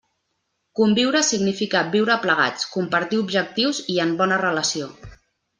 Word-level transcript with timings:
Conviure 0.79 1.19
significa 1.27 1.83
viure 1.97 2.17
plegats, 2.25 2.67
compartir 2.79 3.23
objectius 3.27 3.83
i 3.97 4.03
en 4.07 4.19
bona 4.23 4.45
relació. 4.49 4.93